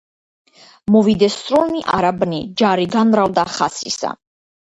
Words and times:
მოვიდეს 0.93 1.35
სრულნი 1.41 1.83
არაბნი, 1.97 2.41
ჯარი 2.61 2.89
განმრავლდა 2.97 3.47
ხასისა 3.59 4.13